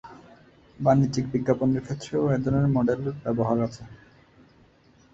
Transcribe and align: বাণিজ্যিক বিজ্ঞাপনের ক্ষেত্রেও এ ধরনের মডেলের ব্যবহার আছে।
বাণিজ্যিক 0.79 1.25
বিজ্ঞাপনের 1.33 1.81
ক্ষেত্রেও 1.85 2.23
এ 2.27 2.43
ধরনের 2.43 2.73
মডেলের 2.75 3.15
ব্যবহার 3.23 3.57
আছে। 3.67 3.83